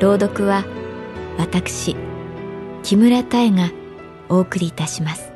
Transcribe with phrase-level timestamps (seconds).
[0.00, 0.64] 朗読は
[1.38, 1.96] 私
[2.84, 3.72] 木村多江が
[4.28, 5.32] お送りいたします。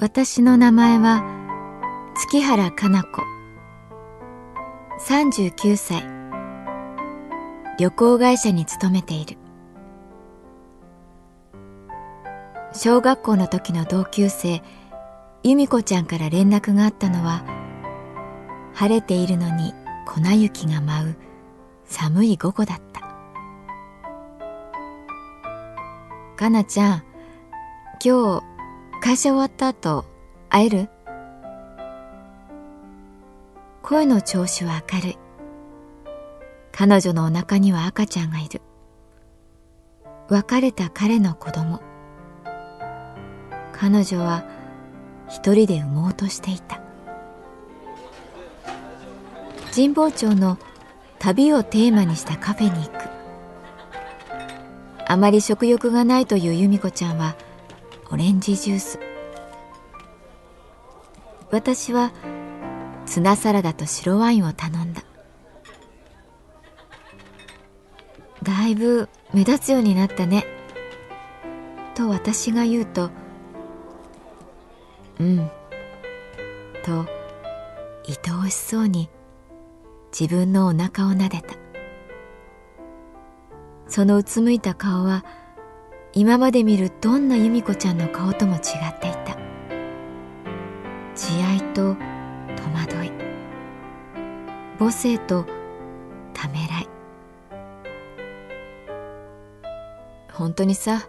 [0.00, 1.22] 私の名前は
[2.16, 3.22] 月原かな子。
[5.06, 6.02] 39歳。
[7.78, 9.36] 旅行会社に勤めている。
[12.72, 14.62] 小学校の時の同級生
[15.42, 17.42] 由美子ちゃんから連絡があったのは
[18.74, 19.72] 晴れているのに
[20.06, 21.16] 粉雪が舞う
[21.86, 23.00] 寒い午後だった。
[26.36, 27.02] かなちゃん
[28.04, 28.42] 今日
[29.00, 30.04] 会社終わった後
[30.50, 30.88] 会える？
[33.82, 35.18] 声の調子は明るい。
[36.70, 38.60] 彼女のお腹には赤ちゃんがいる。
[40.28, 41.80] 別れた彼の子供。
[43.72, 44.44] 彼女は
[45.30, 46.80] 一人で産もうとしていた。
[49.72, 50.58] 神保町の
[51.20, 53.08] 旅をテーマにしたカフェに行く。
[55.06, 57.36] あまり食欲がないという由美子ちゃんは
[58.10, 58.98] オレンジジュース。
[61.50, 62.12] 私は
[63.06, 65.02] ツナサラダと白ワインを頼んだ。
[68.42, 70.44] だいぶ目立つようになったね。
[71.94, 73.10] と私が言うと
[75.20, 75.50] うん。
[76.82, 77.06] と
[78.08, 79.10] 愛おしそうに
[80.18, 81.54] 自分のお腹を撫でた。
[83.86, 85.24] そのうつむいた顔は
[86.12, 88.62] 今まで見るどんな由美子ちゃんの顔とも違っ
[88.98, 89.36] ていた。
[91.14, 91.94] 慈愛と
[92.56, 93.12] 戸惑い。
[94.78, 95.44] 母性と
[96.32, 96.88] ためらい。
[100.32, 101.06] 本当にさ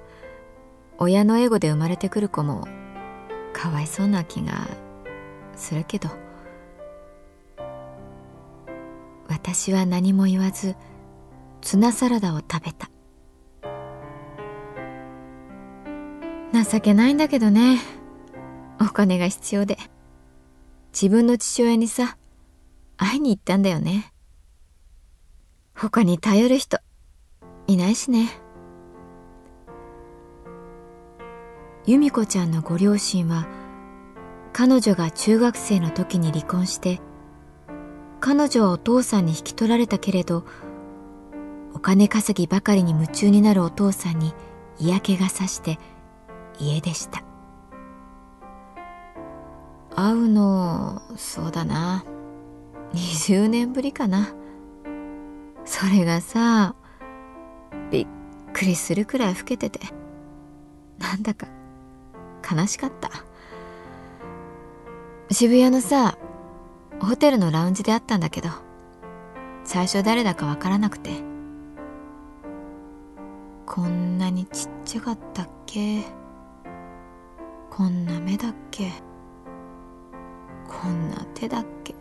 [0.97, 2.67] 親のエゴで生まれてくる子も
[3.53, 4.67] かわいそうな気が
[5.56, 6.09] するけど
[9.28, 10.75] 私は何も言わず
[11.61, 12.90] ツナサラダを食べた。
[16.63, 17.79] 情けないんだけどね。
[18.79, 19.78] お金が必要で。
[20.91, 22.17] 自分の父親にさ
[22.97, 24.11] 会いに行ったんだよね。
[25.73, 26.79] 他に頼る人
[27.67, 28.41] いないしね。
[31.85, 33.47] 由美子ちゃんのご両親は
[34.53, 37.01] 彼女が中学生の時に離婚して
[38.19, 40.45] 彼女はお父さんに引き取られたけれど
[41.73, 44.33] お金稼ぎばかりに夢中になるお父さんに
[44.77, 45.79] 嫌気がさして
[46.59, 47.23] 家でした。
[49.95, 52.03] 会うのそうだな。
[52.93, 54.29] 20年ぶりかな。
[55.65, 56.75] それがさ
[57.89, 58.07] びっ
[58.53, 59.79] くりするくらい老けてて。
[60.99, 61.47] なんだか
[62.51, 63.09] 悲しかった。
[65.31, 66.17] 渋谷のさ
[67.00, 68.49] ホテルのラウンジで会ったんだけど
[69.64, 71.11] 最初誰だかわからなくて。
[73.66, 76.03] こんなにちっちゃかったっけ？
[77.70, 78.91] こんな目だっけ？
[80.67, 81.96] こんな手だっけ？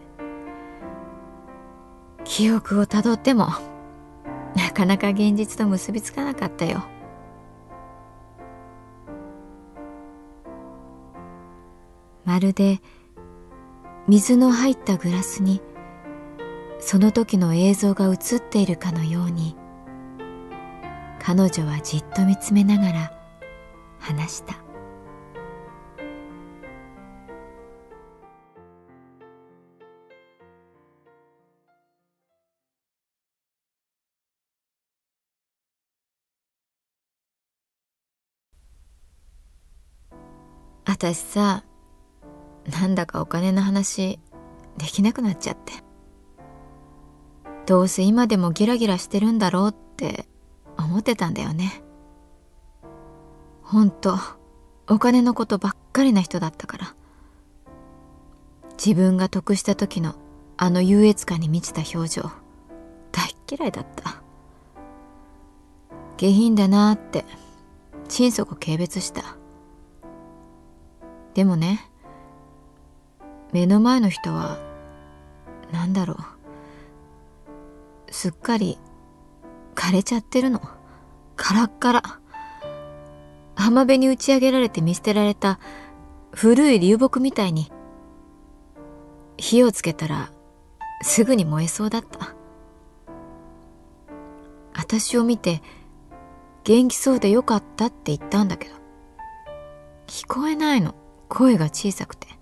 [2.25, 3.51] 記憶をたどっても
[4.57, 6.83] なかなか現実と結びつかなかったよ。
[12.31, 12.81] まるで
[14.07, 15.61] 水の入ったグラスに
[16.79, 19.57] その時の映像が映っているかのように
[21.19, 23.13] 彼女はじっと見つめながら
[23.99, 24.63] 話した。
[40.87, 41.65] 私さ
[42.71, 44.19] なんだかお金の話
[44.79, 45.73] できなくなっちゃって。
[47.67, 50.27] どうせ今でもギラギラしてるんだろうって
[50.77, 51.83] 思ってたんだよね。
[53.63, 54.17] ほんと
[54.89, 56.95] お金のことばっかりな人だったから。
[58.85, 60.15] 自分が得した時の
[60.57, 62.31] あの優越感に満ちた表情
[63.13, 64.23] 大っ嫌いだった。
[66.17, 67.25] 下品だなーって
[68.09, 69.37] 心底軽蔑した。
[71.35, 71.90] でもね
[73.53, 74.59] 目の前の人は
[75.73, 78.13] 何だろう？
[78.13, 78.79] すっかり
[79.75, 80.61] 枯れちゃってるの？
[81.37, 82.03] カラッカラ。
[83.57, 85.59] 浜辺に打ち上げられて見捨てられた
[86.33, 87.71] 古い流木みたいに
[89.37, 90.33] 火をつけたら
[91.03, 92.35] すぐに燃えそうだった。
[94.75, 95.63] 私を見て
[96.65, 98.75] 元気そうでよかったって言ったんだけど
[100.07, 100.95] 聞こえないの。
[101.29, 102.40] 声が小さくて。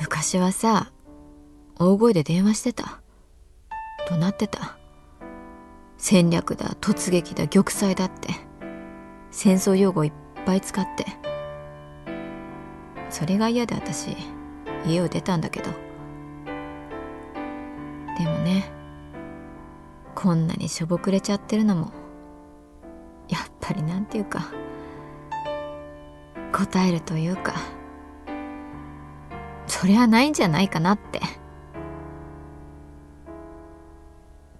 [0.00, 0.92] 昔はさ
[1.78, 3.00] 大声で電話してた。
[4.08, 4.78] 怒鳴ってた。
[5.98, 8.28] 戦略だ突撃だ玉砕だって。
[9.30, 10.12] 戦争用語いっ
[10.44, 11.06] ぱい使って。
[13.10, 14.16] それが嫌で私
[14.86, 15.70] 家を出たんだけど。
[18.18, 18.70] でもね
[20.14, 21.92] こんなにしょぼくれちゃってるのも
[23.28, 24.50] やっぱりなんていうか
[26.52, 27.75] 答えるというか。
[29.78, 31.20] そりゃないんじゃないかなって。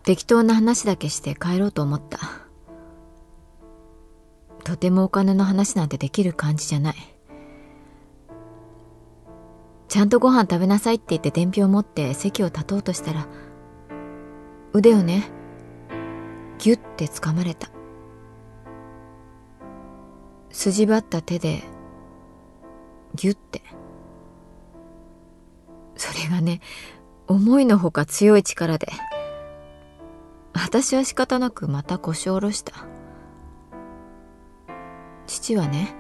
[0.03, 2.19] 適当な話だけして帰ろうと思った。
[4.63, 6.97] とてもお金の話なんてできる感じじゃない。
[9.89, 13.27] ちゃんとご飯食べなさいって言って伝票を持って席を立とうとしたら
[14.75, 15.31] 腕をね
[16.59, 17.71] ギュッて掴まれた。
[20.51, 21.63] 筋張った手で
[23.15, 23.63] ギュッて。
[26.29, 26.61] がね
[27.27, 28.89] 思いのほか強い力で。
[30.53, 32.73] 私は仕方なくまた腰を下ろした。
[35.27, 35.95] 父はね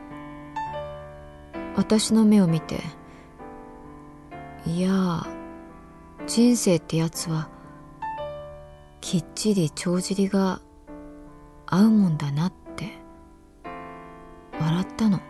[1.76, 2.80] 私の目を見て
[4.64, 5.26] いや
[6.26, 7.50] 人生ってやつは
[9.00, 10.60] きっちり帳尻が
[11.66, 12.92] 合うもんだなって
[14.58, 15.20] 笑ったの。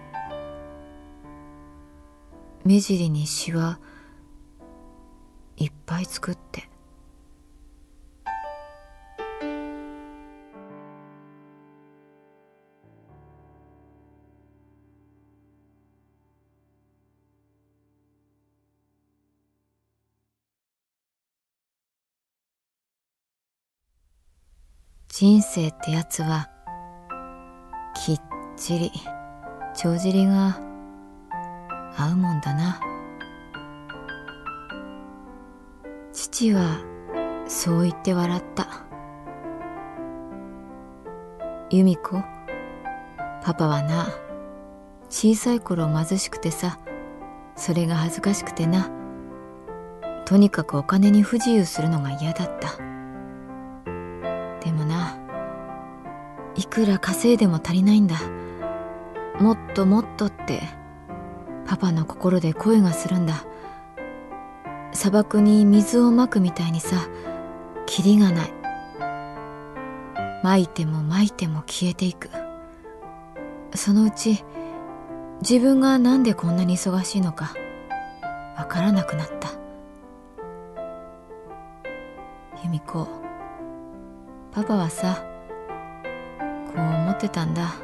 [2.64, 3.78] 目尻にシワ
[5.56, 6.69] いっぱい作って。
[25.08, 26.50] 人生ってやつは
[27.94, 28.20] きっ
[28.58, 28.93] ちり
[29.75, 30.61] 帳尻が
[31.97, 32.79] 合うもんだな。
[36.17, 36.79] 父は
[37.47, 38.87] そう言って笑った。
[41.69, 42.23] 由美子
[43.45, 44.09] パパはな
[45.11, 46.79] 小さい頃貧しくてさ
[47.55, 48.91] それが恥ずかしくてな
[50.25, 52.79] とにかくお金に不自由するのが嫌だった。
[54.65, 55.19] でもな
[56.55, 58.17] いくら稼いでも足りないんだ。
[59.39, 60.63] もっともっとって
[61.67, 63.44] パパの心で声がするんだ。
[64.96, 67.06] 砂漠に水をまくみたいにさ
[67.84, 68.53] キリがない。
[70.43, 72.31] まいてもまいても消えていく。
[73.74, 74.43] そのうち
[75.43, 77.55] 自分がなんでこんなに忙しいのか
[78.56, 79.50] わからなくなった。
[82.65, 83.06] 由美子
[84.50, 85.22] パパはさ
[86.69, 87.74] こう思ってたんだ。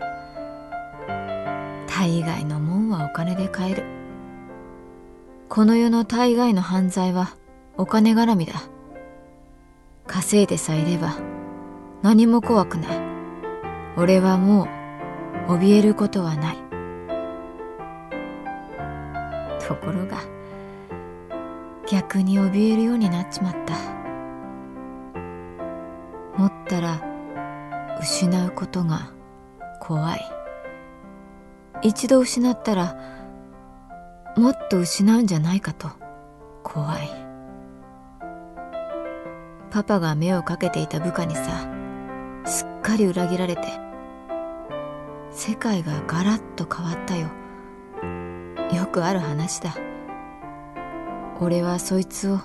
[1.87, 3.92] 大概のもんはお金で買える。
[5.54, 7.37] この世の大概の犯罪は
[7.76, 8.54] お金絡みだ。
[10.06, 11.18] 稼いでさえいれば
[12.00, 13.00] 何も怖くない。
[13.99, 14.66] 俺はも
[15.47, 16.56] う怯えることはない。
[19.61, 20.23] ところが
[21.87, 23.75] 逆に怯えるようになっちまった。
[26.38, 26.99] 持ったら
[28.00, 29.12] 失うことが
[29.82, 30.21] 怖い。
[31.82, 32.97] 一度失ったら
[34.37, 35.91] もっと失うんじゃないかと。
[36.62, 37.09] 怖い。
[39.71, 41.67] パパが目をかけていた部下にさ
[42.45, 43.62] すっかり裏切られて
[45.31, 47.29] 世界がガラッと変わったよ。
[48.73, 49.75] よくある話だ。
[51.41, 52.39] 俺はそいつを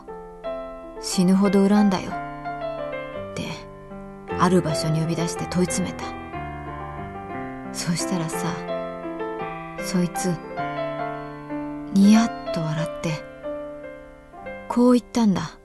[1.02, 2.12] 死ぬほど恨んだよ。
[2.12, 3.50] って
[4.40, 6.06] ある場所に呼び出して問い詰めた。
[7.74, 8.48] そしたらさ
[9.80, 10.34] そいつ
[11.98, 13.24] ニヤッと笑って
[14.70, 15.58] こう言ったんだ。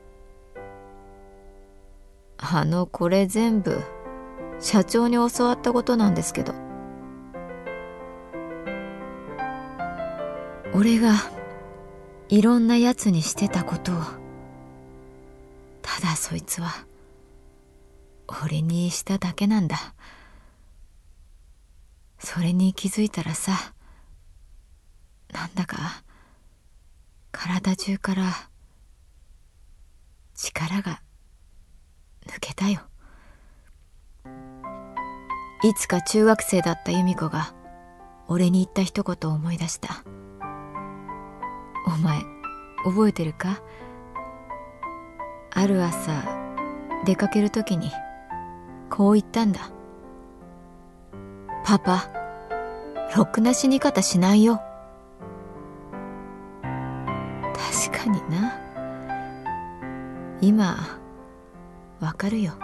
[2.39, 3.83] あのこれ全部
[4.59, 6.55] 社長に教わったことなんですけど。
[10.73, 11.17] 俺が
[12.31, 13.97] いろんなやつにしてたことを
[15.83, 16.87] ただそいつは
[18.47, 19.77] 俺にしただけなんだ。
[22.19, 23.75] それに気づいたらさ
[25.31, 26.03] なんだか
[27.33, 28.23] 体中から
[30.35, 31.01] 力が
[32.27, 32.83] 抜けたよ。
[35.65, 37.55] いつか中学生だった由美子が
[38.29, 40.05] 俺に言った一言を思い出した。
[41.87, 42.21] お前
[42.85, 43.61] 覚えてるか？
[45.55, 46.23] ある朝
[47.05, 47.91] 出かける時に
[48.89, 49.71] こう言ったんだ
[51.65, 52.09] パパ
[53.17, 54.61] ろくな死に方しないよ。
[60.63, 60.79] 今
[61.99, 62.53] わかるよ。
[62.61, 62.63] あ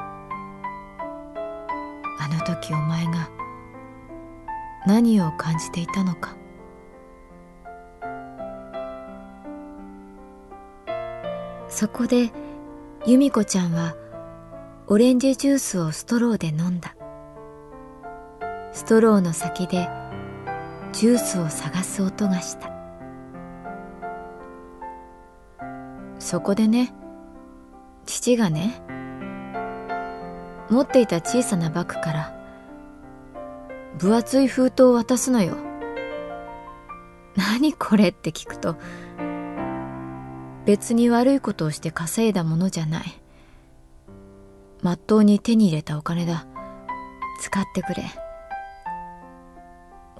[2.28, 3.28] の時お前が
[4.87, 6.37] 何を感じていたのか。
[11.69, 12.31] そこで
[13.05, 13.97] 由美子ちゃんは
[14.87, 16.95] オレンジジュースをストローで飲んだ。
[18.73, 19.88] ストローの先で
[20.93, 22.71] ジュースを探す音がした。
[26.21, 26.95] そこでね
[28.28, 28.80] 父がね
[30.68, 32.35] 持っていた小さなバッグから
[33.97, 35.56] 分厚い封筒を渡すのよ
[37.37, 38.76] 何これって聞くと
[40.66, 43.04] 別に悪いことをして稼いだものじゃない。
[44.82, 46.47] まっとうに手に入れたお金だ。
[47.40, 48.04] 使ってくれ。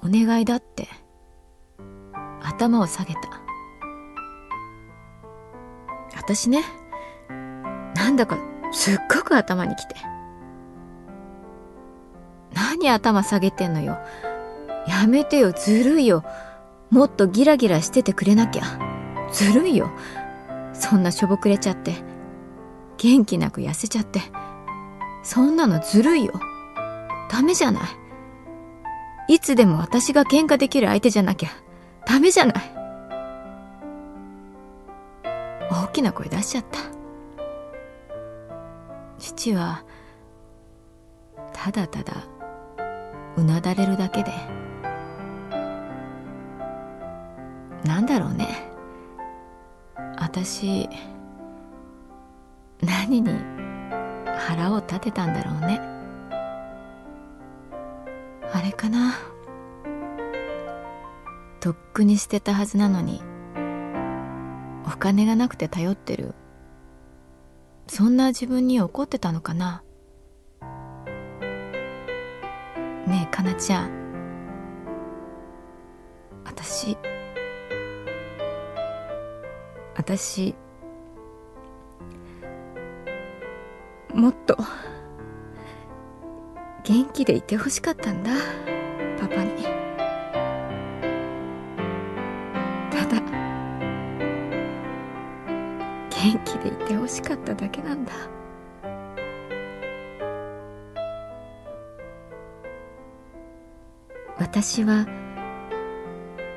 [0.01, 0.87] お願いだって。
[2.41, 3.19] 頭を下げた。
[6.15, 6.63] 私ね、
[8.09, 8.39] なんだか
[8.71, 9.95] すっごく頭にきて。
[12.55, 13.99] 何頭下げてんのよ。
[14.87, 16.23] やめてよ、ずるいよ。
[16.89, 18.63] もっとギラギラしててくれなきゃ。
[19.31, 19.91] ずるいよ。
[20.73, 21.93] そんなしょぼくれちゃって
[22.97, 24.21] 元気なく痩せちゃって
[25.23, 26.33] そんなのずるいよ
[27.29, 27.81] ダメじゃな
[29.27, 31.49] いいつでも私が喧嘩できる相手じゃなきゃ
[32.07, 32.55] ダメじゃない
[35.69, 36.98] 大きな声出しちゃった
[39.19, 39.83] 父は
[41.53, 42.23] ただただ
[43.35, 44.31] うなだれるだけで。
[47.83, 48.69] なんだろうね。
[50.17, 50.89] 私
[52.81, 53.31] 何に
[54.37, 55.79] 腹を立てたんだろうね。
[58.51, 59.13] あれかな。
[61.59, 63.21] とっくに捨てたはずなのに
[64.87, 66.33] お金がなくて頼ってる
[67.89, 69.83] そんな自分に怒ってたのかな？
[73.07, 73.91] ねえかなちゃん。
[76.45, 76.95] 私。
[79.95, 80.55] 私。
[84.13, 84.55] もっと。
[86.83, 88.31] 元気でいてほしかったんだ。
[89.19, 89.68] パパに。
[96.21, 98.11] 元気でいてほしかっただけなんだ。
[104.37, 105.05] 私は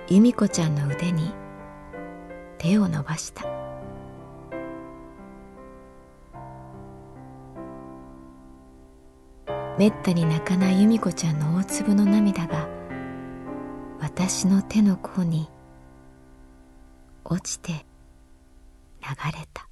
[0.08, 1.32] 由美子ちゃんの腕に
[2.58, 3.44] 手を伸ばした。
[9.78, 12.68] めったに泣かない由美子ちゃんの大粒の涙が
[14.00, 15.48] 私の手の甲に
[17.24, 17.86] 落ちて
[19.02, 19.71] 流れた。